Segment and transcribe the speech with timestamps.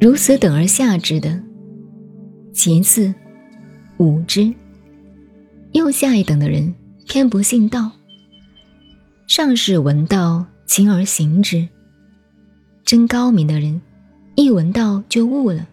[0.00, 1.40] 如此等而下之的，
[2.52, 3.14] 其次，
[3.98, 4.52] 五之。
[5.70, 6.74] 又下一等的人，
[7.06, 7.92] 偏不信道。
[9.28, 11.68] 上士闻道，勤而行之。
[12.84, 13.80] 真高明的人，
[14.34, 15.68] 一闻道就悟了，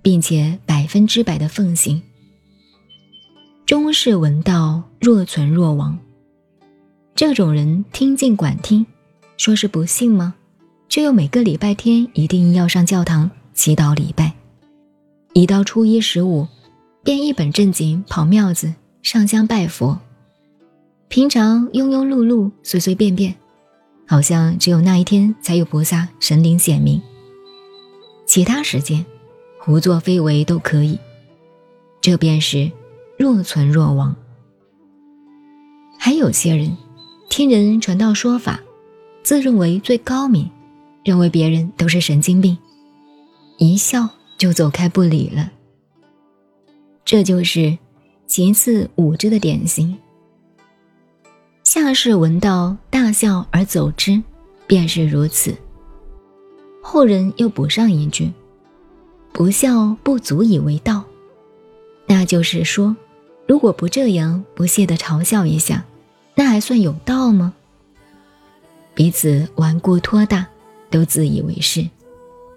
[0.00, 2.02] 并且百分之百的奉行。
[3.70, 5.96] 中士闻道，若存若亡。
[7.14, 8.84] 这种人听尽管听，
[9.36, 10.34] 说是不信吗？
[10.88, 13.30] 却又每个礼拜天一定要上教堂。
[13.54, 14.34] 祈祷礼拜，
[15.34, 16.48] 一到初一十五，
[17.04, 20.00] 便一本正经跑庙子上香拜佛。
[21.06, 23.36] 平常庸庸碌碌、随随便便，
[24.04, 27.00] 好像只有那一天才有菩萨神灵显明，
[28.26, 29.06] 其他时间
[29.60, 30.98] 胡作非为都可以。
[32.00, 32.68] 这便是
[33.22, 34.16] 若存若亡。
[35.98, 36.74] 还有些人
[37.28, 38.58] 听人传道说法，
[39.22, 40.50] 自认为最高明，
[41.04, 42.56] 认为别人都是神经病。
[43.58, 45.52] 一笑就走开不理了，
[47.04, 47.76] 这就是
[48.26, 49.98] 其次五之的典型。
[51.62, 54.22] 下士闻道大笑而走之，
[54.66, 55.54] 便是如此。
[56.82, 58.32] 后人又补上一句
[59.30, 61.04] ：“不笑不足以为道。”
[62.08, 62.96] 那就是说，
[63.50, 65.84] 如果不这样不屑地嘲笑一下，
[66.36, 67.52] 那还算有道吗？
[68.94, 70.46] 彼此顽固托大，
[70.88, 71.84] 都自以为是。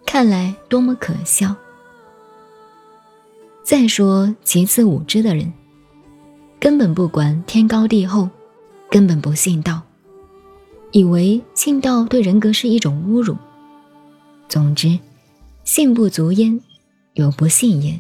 [0.06, 1.56] 看来多么可笑！
[3.64, 5.52] 再说其次五知的人，
[6.60, 8.30] 根本不管天高地厚，
[8.92, 9.82] 根本不信道，
[10.92, 13.36] 以为信道对人格是一种侮辱。
[14.48, 15.00] 总之，
[15.64, 16.62] 信不足焉，
[17.14, 18.00] 有不信焉。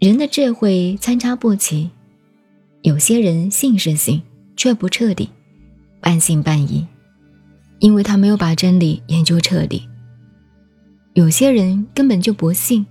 [0.00, 1.90] 人的智慧参差不齐，
[2.80, 4.22] 有些人信是信，
[4.56, 5.28] 却不彻底，
[6.00, 6.86] 半信半疑，
[7.80, 9.86] 因为他没有把真理研究彻底。
[11.12, 12.86] 有些人根本就不信，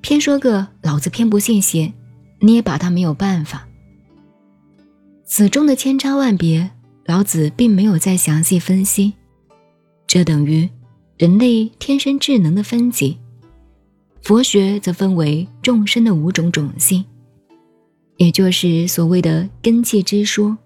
[0.00, 1.92] 偏说个“老子偏不信邪”，
[2.42, 3.68] 你也把他没有办法。
[5.24, 6.72] 此中的千差万别，
[7.04, 9.12] 老子并没有再详细分析。
[10.08, 10.68] 这等于
[11.18, 13.16] 人类天生智能的分级，
[14.28, 17.02] 佛学则分为众生的五种种性，
[18.18, 20.58] 也就是所谓的根器之说，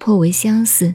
[0.00, 0.92] 颇为相似，